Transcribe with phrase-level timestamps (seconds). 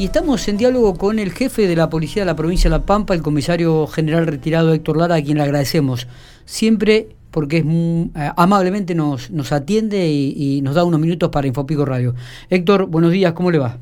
[0.00, 2.86] y estamos en diálogo con el jefe de la Policía de la Provincia de La
[2.86, 6.08] Pampa, el comisario general retirado Héctor Lara, a quien le agradecemos
[6.46, 11.84] siempre porque es eh, amablemente nos, nos atiende y, nos da unos minutos para Infopico
[11.84, 12.14] Radio.
[12.48, 13.76] Héctor, buenos días, ¿cómo le va?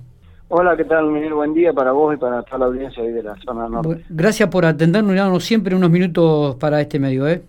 [0.49, 1.35] Hola, ¿qué tal, Miguel?
[1.35, 4.05] Buen día para vos y para toda la audiencia ahí de la zona norte.
[4.09, 7.43] gracias por atendernos y darnos siempre unos minutos para este medio, ¿eh?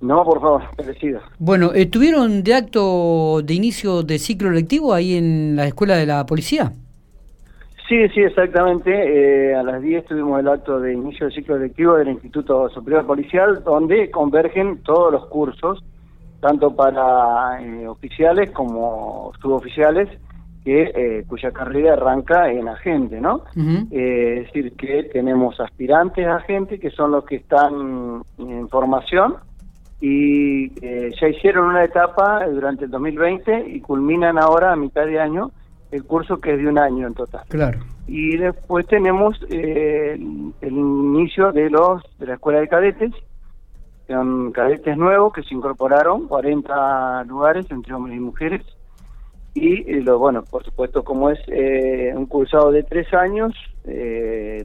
[0.00, 1.20] No, por favor, merecido.
[1.38, 6.24] Bueno, ¿estuvieron de acto de inicio de ciclo lectivo ahí en la escuela de la
[6.24, 6.72] policía?
[7.88, 8.90] Sí, sí, exactamente.
[8.90, 13.06] Eh, a las 10 tuvimos el acto de inicio del ciclo lectivo del Instituto Superior
[13.06, 15.84] Policial, donde convergen todos los cursos,
[16.40, 20.08] tanto para eh, oficiales como suboficiales,
[20.64, 23.42] que eh, cuya carrera arranca en agente, ¿no?
[23.54, 29.34] es decir, que tenemos aspirantes a agente, que son los que están en formación,
[30.00, 30.70] y
[31.20, 35.50] ya hicieron una etapa durante el 2020 y culminan ahora a mitad de año
[35.94, 37.44] el curso que es de un año en total.
[37.48, 37.78] Claro.
[38.08, 40.18] Y después tenemos eh,
[40.60, 43.12] el, inicio de los de la escuela de cadetes,
[44.08, 48.62] son cadetes nuevos que se incorporaron, 40 lugares entre hombres y mujeres.
[49.54, 53.54] Y eh, lo bueno, por supuesto, como es eh, un cursado de tres años,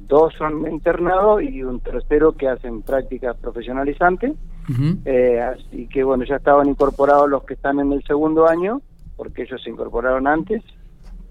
[0.08, 4.32] dos son internados y un tercero que hacen prácticas profesionalizantes.
[4.66, 8.82] así que bueno, ya estaban incorporados los que están en el segundo año,
[9.16, 10.64] porque ellos se incorporaron antes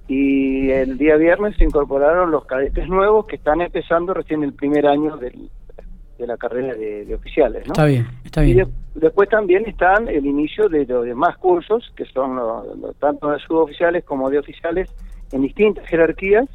[0.09, 4.87] y el día viernes se incorporaron los cadetes nuevos que están empezando recién el primer
[4.87, 7.67] año de la carrera de, oficiales.
[7.67, 7.73] ¿no?
[7.73, 8.67] Está bien, está bien.
[8.95, 13.39] Y después también están el inicio de los demás cursos, que son los, tanto de
[13.41, 14.91] suboficiales como de oficiales
[15.31, 16.48] en distintas jerarquías,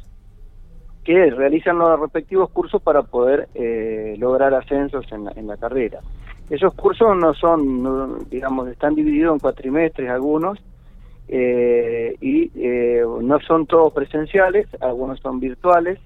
[1.04, 6.00] que realizan los respectivos cursos para poder eh, lograr ascensos en la, en la carrera.
[6.50, 10.58] Esos cursos no son, digamos, están divididos en cuatrimestres algunos,
[11.28, 15.98] eh, y eh, no son todos presenciales, algunos son virtuales.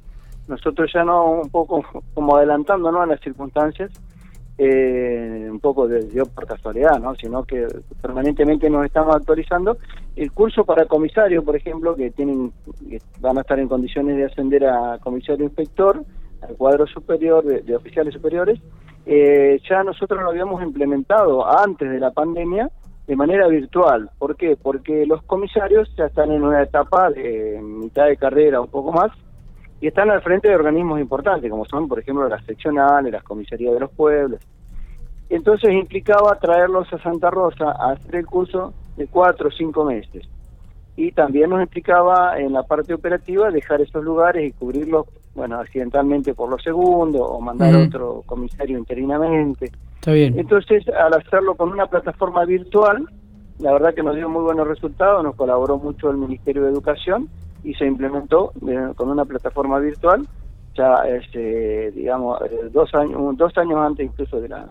[0.46, 3.90] Nosotros ya no, un poco como adelantándonos a las circunstancias,
[4.56, 7.14] eh, un poco de, por casualidad, ¿no?
[7.14, 7.66] sino que
[8.00, 9.78] permanentemente nos estamos actualizando.
[10.16, 12.52] El curso para comisario, por ejemplo, que tienen
[13.20, 16.02] van a estar en condiciones de ascender a comisario inspector,
[16.40, 18.60] al cuadro superior de, oficiales superiores,
[19.06, 22.70] ya nosotros lo habíamos implementado antes de la pandemia
[23.08, 24.10] de manera virtual.
[24.18, 24.56] ¿Por qué?
[24.62, 29.10] Porque los comisarios ya están en una etapa de mitad de carrera, un poco más,
[29.80, 33.72] y están al frente de organismos importantes, como son, por ejemplo, las seccionales, las comisarías
[33.72, 34.40] de los pueblos.
[35.30, 40.28] Entonces implicaba traerlos a Santa Rosa a hacer el curso de cuatro o cinco meses.
[40.94, 46.34] Y también nos implicaba en la parte operativa dejar esos lugares y cubrirlos, bueno, accidentalmente
[46.34, 49.70] por los segundos o mandar a otro comisario interinamente.
[50.08, 50.38] Está bien.
[50.38, 53.06] Entonces, al hacerlo con una plataforma virtual,
[53.58, 57.28] la verdad que nos dio muy buenos resultados, nos colaboró mucho el Ministerio de Educación
[57.62, 60.26] y se implementó eh, con una plataforma virtual
[60.74, 64.68] ya este, digamos eh, dos años dos años antes incluso de la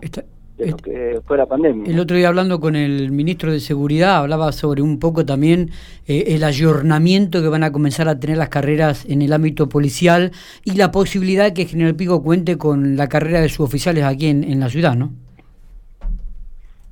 [0.56, 1.88] de lo que fue la pandemia.
[1.88, 5.70] El otro día hablando con el ministro de Seguridad hablaba sobre un poco también
[6.08, 10.32] eh, el ayornamiento que van a comenzar a tener las carreras en el ámbito policial
[10.64, 14.58] y la posibilidad que General Pico cuente con la carrera de suboficiales aquí en, en
[14.58, 15.12] la ciudad, ¿no?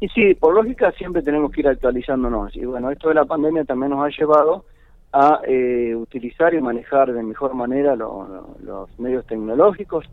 [0.07, 2.55] Y sí, por lógica siempre tenemos que ir actualizándonos.
[2.55, 4.65] Y bueno, esto de la pandemia también nos ha llevado
[5.13, 10.05] a eh, utilizar y manejar de mejor manera los medios tecnológicos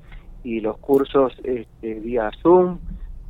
[0.44, 2.80] y los cursos este, vía Zoom,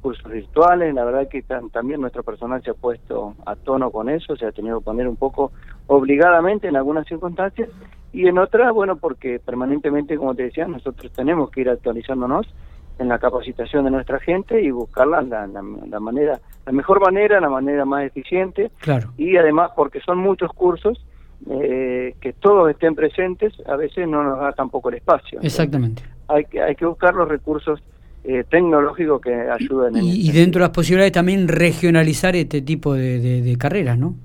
[0.01, 0.93] cursos virtuales.
[0.93, 4.53] La verdad que también nuestro personal se ha puesto a tono con eso, se ha
[4.53, 5.51] tenido que poner un poco
[5.87, 7.67] obligadamente en algunas circunstancias
[8.13, 12.47] y en otras, bueno, porque permanentemente, como te decía, nosotros tenemos que ir actualizándonos
[12.99, 17.49] en la capacitación de nuestra gente y buscarla la, la, manera, la mejor manera, la
[17.49, 18.71] manera más eficiente.
[18.79, 19.11] Claro.
[19.17, 21.03] Y además, porque son muchos cursos,
[21.49, 25.39] eh, que todos estén presentes, a veces no nos da tampoco el espacio.
[25.41, 26.03] Exactamente.
[26.27, 27.81] Hay que, hay que buscar los recursos
[28.23, 29.97] eh, tecnológicos que ayuden.
[29.97, 34.15] Y, y, dentro de las posibilidades también regionalizar este tipo de, de carreras, ¿no?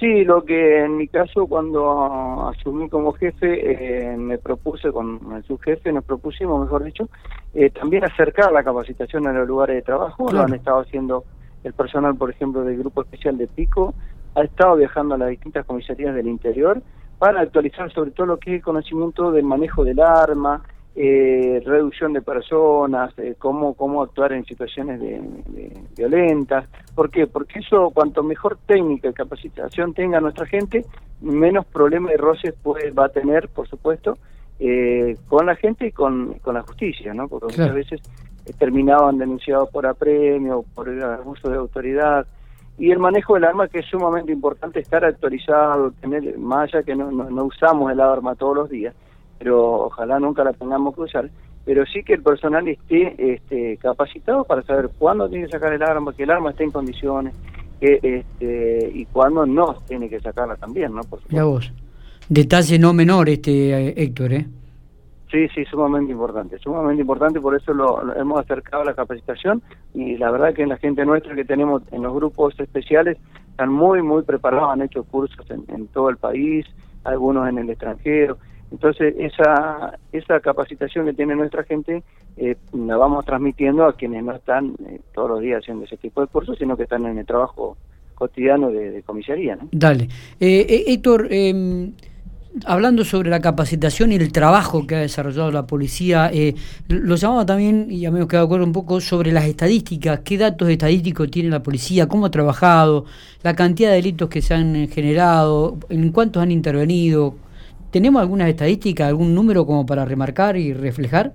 [0.00, 5.44] Sí, lo que en mi caso cuando asumí como jefe eh, me propuse con el
[5.44, 7.10] subjefe, nos propusimos, mejor dicho,
[7.52, 10.32] eh, también acercar la capacitación a los lugares de trabajo.
[10.32, 11.24] Lo han estado haciendo
[11.64, 13.92] el personal, por ejemplo, del Grupo Especial de Pico,
[14.34, 16.80] ha estado viajando a las distintas comisarías del interior
[17.18, 20.62] para actualizar sobre todo lo que es el conocimiento del manejo del arma,
[20.96, 25.20] eh, reducción de personas, eh, cómo, cómo actuar en situaciones de,
[25.96, 26.68] violentas.
[26.94, 27.26] ¿Por qué?
[27.26, 30.84] Porque eso, cuanto mejor técnica y capacitación tenga nuestra gente,
[31.20, 34.18] menos problemas de roces puede, va a tener, por supuesto,
[34.58, 37.28] eh, con la gente y con, con la justicia, ¿no?
[37.28, 38.00] Porque muchas veces
[38.46, 42.26] eh, terminaban denunciados por apremio, por abuso de autoridad.
[42.78, 46.96] Y el manejo del arma, que es sumamente importante estar actualizado, tener, más allá que
[46.96, 48.94] no, no usamos el arma todos los días,
[49.40, 51.30] pero ojalá nunca la tengamos que usar.
[51.64, 55.82] Pero sí que el personal esté este, capacitado para saber cuándo tiene que sacar el
[55.82, 57.34] arma, que el arma esté en condiciones,
[57.80, 61.00] que, este, y cuándo no tiene que sacarla también, ¿no?
[61.02, 61.72] Por vos.
[62.28, 64.46] Detalle no menor este, eh, Héctor, ¿eh?
[65.30, 69.62] Sí, sí, sumamente importante, sumamente importante, por eso lo, hemos acercado a la capacitación
[69.94, 73.16] y la verdad que en la gente nuestra que tenemos en los grupos especiales
[73.48, 76.66] están muy, muy preparados, han hecho cursos en, todo el país,
[77.04, 78.38] algunos en el extranjero,
[78.70, 82.02] entonces esa, esa capacitación que tiene nuestra gente
[82.36, 86.20] eh, la vamos transmitiendo a quienes no están eh, todos los días haciendo ese tipo
[86.20, 87.76] de cursos, sino que están en el trabajo
[88.14, 89.56] cotidiano de, comisaría.
[89.56, 89.68] ¿no?
[89.72, 90.04] Dale.
[90.38, 91.90] Eh, eh Héctor, eh,
[92.64, 96.54] hablando sobre la capacitación y el trabajo que ha desarrollado la policía, eh,
[96.88, 100.36] lo llamaba también, y ya me quedado de acuerdo un poco, sobre las estadísticas, qué
[100.36, 103.06] datos estadísticos tiene la policía, cómo ha trabajado,
[103.42, 107.34] la cantidad de delitos que se han generado, en cuántos han intervenido.
[107.90, 111.32] ¿Tenemos algunas estadísticas, algún número como para remarcar y reflejar?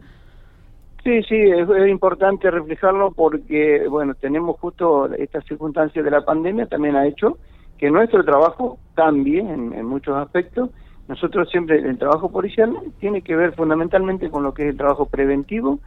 [1.03, 6.95] Sí, sí, es, importante reflejarlo porque, bueno, tenemos justo esta circunstancia de la pandemia, también
[6.95, 7.37] ha hecho
[7.77, 10.69] que nuestro trabajo cambie en muchos aspectos
[11.07, 15.05] nosotros siempre, el trabajo policial tiene que ver fundamentalmente con lo que es el trabajo
[15.05, 15.79] preventivo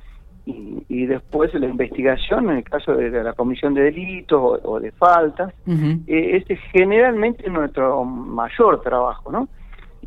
[0.46, 5.52] y, después la investigación, en el caso de, la comisión de delitos o, de faltas.
[5.66, 9.48] Eh, este es generalmente nuestro mayor trabajo, ¿no?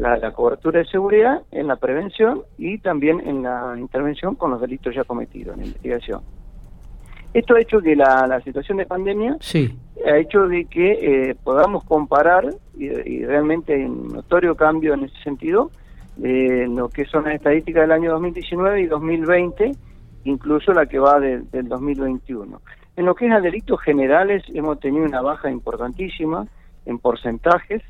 [0.01, 4.95] La, cobertura de seguridad en la prevención y también en la intervención con los delitos
[4.95, 6.21] ya cometidos, en la investigación.
[7.33, 9.77] Esto ha hecho que la, situación de pandemia sí.
[10.05, 15.17] ha hecho de que eh, podamos comparar y, realmente hay un notorio cambio en ese
[15.23, 15.71] sentido
[16.21, 19.71] eh, lo que son las estadísticas del año 2019 y 2020,
[20.25, 22.59] incluso la que va del 2021.
[22.97, 26.45] En lo que es a delitos generales hemos tenido una baja importantísima
[26.85, 27.81] en porcentajes.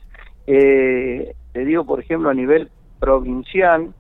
[0.48, 3.94] Eh, te digo, por ejemplo, a nivel provincial,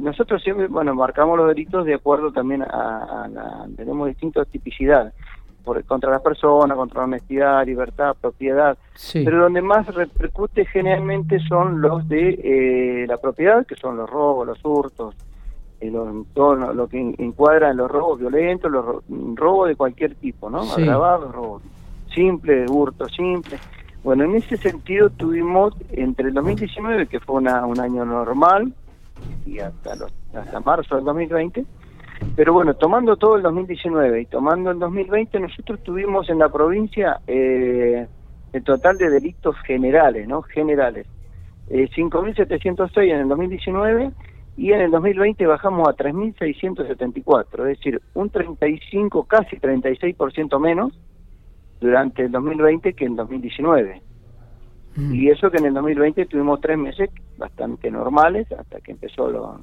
[0.00, 5.14] nosotros siempre, bueno, marcamos los delitos de acuerdo también a, la, tenemos distintas tipicidades,
[5.64, 8.76] por, contra las personas, contra la honestidad, libertad, propiedad,
[9.12, 12.40] pero donde más repercute generalmente son los de
[13.02, 15.14] eh, la propiedad, que son los robos, los hurtos,
[15.80, 15.92] eh,
[16.34, 18.84] todo lo, que encuadra en los robos violentos, los
[19.36, 20.62] robos de cualquier tipo, ¿no?
[20.62, 21.62] Agravados, robos
[22.14, 23.60] simples, hurtos simples.
[24.02, 28.72] Bueno, en ese sentido tuvimos entre el 2019, que fue una, un año normal,
[29.44, 31.64] y hasta, los, hasta marzo del 2020.
[32.36, 37.20] Pero bueno, tomando todo el 2019 y tomando el 2020, nosotros tuvimos en la provincia
[37.26, 38.06] eh,
[38.52, 40.42] el total de delitos generales, ¿no?
[40.42, 41.06] Generales.
[41.68, 44.10] Eh, 5.706 en el 2019
[44.56, 50.98] y en el 2020 bajamos a 3.674, es decir, un 35, casi 36% menos
[51.80, 54.02] durante el 2020 que en 2019.
[54.96, 55.14] Mm.
[55.14, 59.60] Y eso que en el 2020 tuvimos tres meses bastante normales hasta que empezó lo,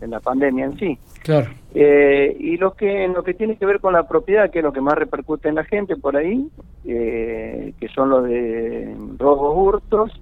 [0.00, 0.98] en la pandemia en sí.
[1.22, 1.50] Claro.
[1.74, 4.64] Eh, y lo que en lo que tiene que ver con la propiedad, que es
[4.64, 6.48] lo que más repercute en la gente por ahí,
[6.84, 10.12] eh, que son los de robos hurtos,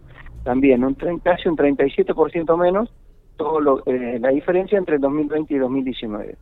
[0.45, 2.93] también un casi un 37% menos,
[3.37, 6.37] todo lo, eh, la diferencia entre el 2020 y 2019.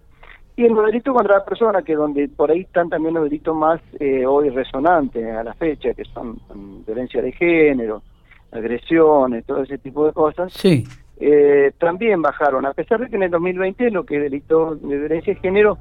[0.54, 3.56] Y en los delitos contra la persona, que donde por ahí están también los delitos
[3.56, 6.38] más eh, hoy resonantes a la fecha, que son
[6.86, 8.02] violencia de género,
[8.50, 10.84] agresiones, todo ese tipo de cosas, sí.
[11.18, 14.98] Eh, también bajaron, a pesar de que en el 2020 lo que es delito de
[14.98, 15.78] violencia de género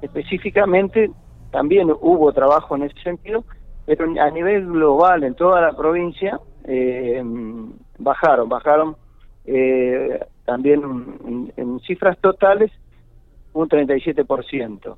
[0.00, 1.10] específicamente
[1.50, 3.44] también hubo trabajo en ese sentido,
[3.86, 7.22] pero a nivel global en toda la provincia eh,
[7.98, 8.96] bajaron, bajaron
[10.46, 12.70] también en cifras totales
[13.54, 14.96] un 37%.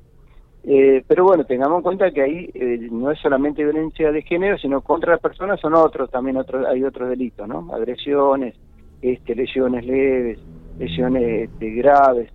[0.69, 4.57] Eh, pero bueno, tengamos en cuenta que ahí eh, no es solamente violencia de género,
[4.57, 7.73] sino contra las personas son otros, también otros, hay otros delitos, ¿no?
[7.73, 8.55] Agresiones,
[9.01, 10.39] este, lesiones leves,
[10.77, 12.29] lesiones este, graves.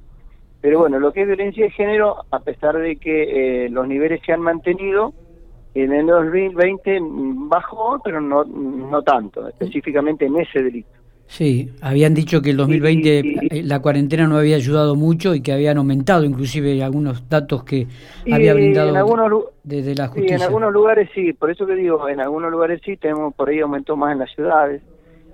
[0.63, 4.23] Pero bueno, lo que es violencia de género, a pesar de que eh, los niveles
[4.25, 5.13] se han mantenido,
[5.75, 7.01] en el 2020
[7.49, 11.02] bajó, pero no, no tanto, específicamente en ese delito.
[11.33, 15.51] Sí, habían dicho que el 2020 eh, la cuarentena no había ayudado mucho y que
[15.51, 17.87] habían aumentado inclusive algunos datos que
[18.31, 18.93] había brindado
[19.65, 20.29] desde la justicia.
[20.29, 23.49] Sí, en algunos lugares sí, por eso que digo, en algunos lugares sí, tenemos por
[23.49, 24.83] ahí aumentó más en las ciudades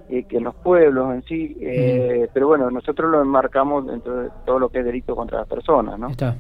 [0.09, 4.29] eh, que en los pueblos en sí, eh, pero bueno, nosotros lo enmarcamos dentro de
[4.47, 6.11] todo lo que es delito contra las personas, ¿no?
[6.11, 6.37] Está.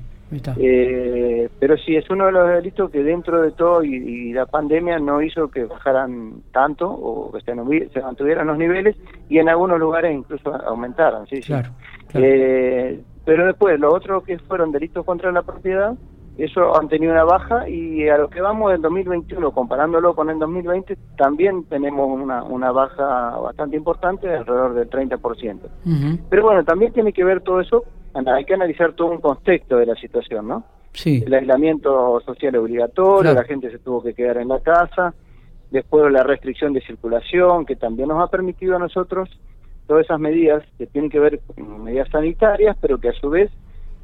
[0.58, 4.98] Eh, pero sí, es uno de los delitos que dentro de todo y, la pandemia
[4.98, 8.96] no hizo que bajaran tanto o que se, mantuvieran los niveles
[9.28, 11.70] y en algunos lugares incluso aumentaran, sí, claro,
[12.14, 15.94] Eh, pero después, lo otro que fueron delitos contra la propiedad,
[16.38, 20.38] eso han tenido una baja y a lo que vamos del 2021, comparándolo con el
[20.38, 25.58] 2020, también tenemos una, una baja bastante importante, alrededor del 30%.
[26.30, 27.84] Pero bueno, también tiene que ver todo eso,
[28.14, 30.64] hay que analizar todo un contexto de la situación, ¿no?
[30.92, 31.22] Sí.
[31.24, 35.14] El aislamiento social obligatorio, la gente se tuvo que quedar en la casa,
[35.70, 39.28] después la restricción de circulación, que también nos ha permitido a nosotros
[39.86, 43.50] todas esas medidas que tienen que ver con medidas sanitarias, pero que a su vez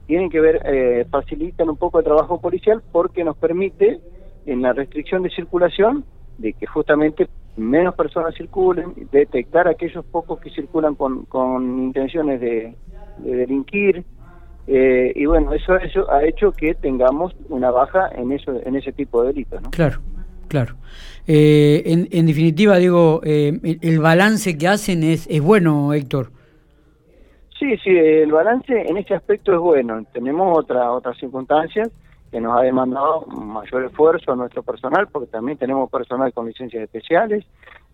[0.07, 4.01] tienen que ver, eh, facilitan un poco el trabajo policial porque nos permite
[4.47, 6.05] en la restricción de circulación
[6.39, 12.75] de que justamente menos personas circulen, detectar aquellos pocos que circulan con, con intenciones de,
[13.19, 14.05] delinquir,
[14.67, 18.93] eh, y bueno, eso, eso ha hecho que tengamos una baja en eso en ese
[18.93, 19.63] tipo de delitos.
[19.63, 19.71] ¿no?
[19.71, 20.01] Claro,
[20.49, 20.75] claro.
[21.27, 26.31] Eh, en, en, definitiva, digo, el, el, balance que hacen es, es bueno, Héctor.
[27.59, 30.05] Sí, sí, el balance en este aspecto es bueno.
[30.13, 31.91] Tenemos otra, otras circunstancias
[32.31, 36.83] que nos ha demandado mayor esfuerzo a nuestro personal, porque también tenemos personal con licencias
[36.83, 37.45] especiales,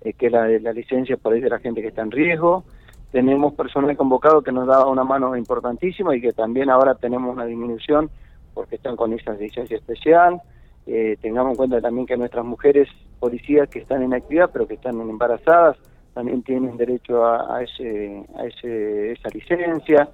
[0.02, 2.64] eh, que la, la licencia por ahí de la gente que está en riesgo.
[3.12, 7.44] Tenemos personal convocado que nos da una mano importantísima y que también ahora tenemos una
[7.44, 8.08] disminución
[8.54, 10.40] porque están con esa licencia especial.
[10.86, 12.88] Eh, tengamos en cuenta también que nuestras mujeres
[13.18, 15.76] policías que están en actividad, pero que están embarazadas,
[16.14, 20.08] también tienen derecho a, ese, a ese, esa licencia.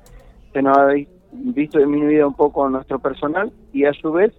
[0.52, 0.88] Se nos ha
[1.32, 4.32] visto disminuida un poco nuestro personal y a su vez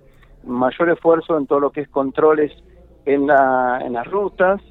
[0.44, 2.52] mayor esfuerzo en todo lo que es controles
[3.06, 4.62] en, la, en las rutas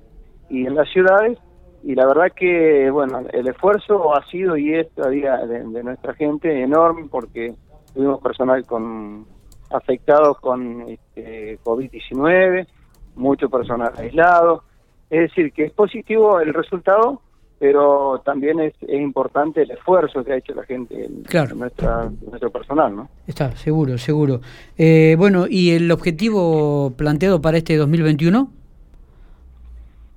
[0.49, 1.39] y en las ciudades
[1.87, 6.63] y la verdad que bueno el esfuerzo ha sido y es todavía de, nuestra gente
[6.63, 7.55] enorme porque
[7.95, 9.25] tuvimos personal con
[9.71, 12.67] afectados con este, COVID-19
[13.15, 14.65] mucho personal aislado
[15.11, 17.21] es decir, que es positivo el resultado,
[17.59, 21.55] pero también es, importante el esfuerzo que ha hecho la gente, claro.
[21.55, 23.09] nuestra, nuestro personal, ¿no?
[23.27, 24.41] Está, seguro, seguro.
[24.77, 28.51] Eh, bueno, ¿y el objetivo planteado para este 2021?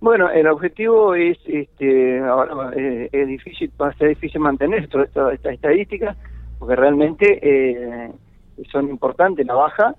[0.01, 5.03] Bueno, el objetivo es, este, ahora eh, es difícil, va a ser difícil mantener toda
[5.03, 6.15] esta, esta estadística,
[6.57, 8.11] porque realmente eh,
[8.71, 9.95] son importantes la baja,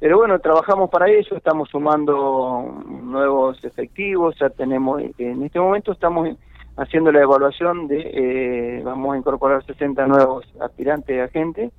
[0.00, 6.28] pero bueno, trabajamos para eso, estamos sumando nuevos efectivos, ya tenemos, en este momento estamos
[6.76, 11.72] haciendo la evaluación de, eh, vamos a incorporar 60 nuevos aspirantes de agentes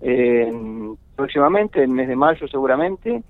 [0.00, 0.52] eh,
[1.16, 3.24] próximamente, en el mes de mayo seguramente,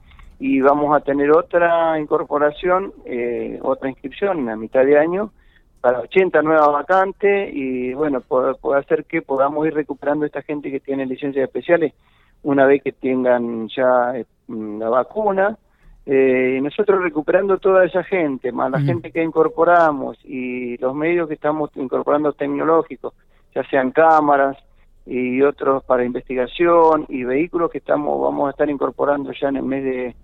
[0.47, 5.33] y vamos a tener otra incorporación, eh, otra inscripción a mitad de año
[5.81, 10.71] para 80 nuevas vacantes y bueno, puede, puede hacer que podamos ir recuperando esta gente
[10.71, 11.95] que tiene licencias especiales
[12.43, 14.13] una vez que tengan ya
[14.49, 15.57] mm, la vacuna.
[16.05, 21.35] Eh, nosotros recuperando toda esa gente, más la gente que incorporamos y los medios que
[21.37, 23.15] estamos incorporando tecnológicos,
[23.55, 24.59] ya sean cámaras
[25.07, 29.63] y otros para investigación y vehículos que estamos vamos a estar incorporando ya en el
[29.63, 30.15] mes de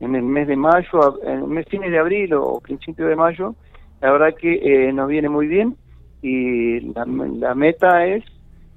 [0.00, 3.54] en el mes de mayo, en el mes fines de abril o principio de mayo,
[4.00, 5.76] la verdad que eh, nos viene muy bien
[6.22, 8.24] y la, la meta es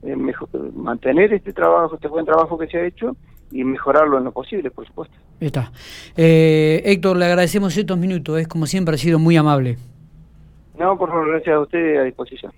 [0.04, 0.16] eh,
[0.76, 3.16] mantener este trabajo, este buen trabajo que se ha hecho
[3.52, 5.16] y mejorarlo en lo posible, por supuesto.
[5.40, 5.72] Está.
[6.18, 9.78] Eh, Héctor, le agradecemos estos minutos, es como siempre ha sido muy amable.
[10.78, 12.52] No, por favor, gracias a usted a disposición.